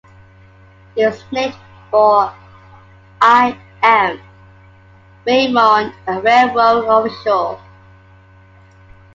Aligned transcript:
It 0.95 1.05
was 1.05 1.23
named 1.31 1.53
for 1.91 2.33
I. 3.21 3.55
M. 3.83 4.19
Raymond, 5.27 5.93
a 6.07 6.19
railroad 6.21 7.05
official. 7.05 7.61